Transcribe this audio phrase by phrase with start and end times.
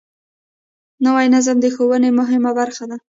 [1.05, 2.97] نوی نظم د ښوونې مهمه برخه ده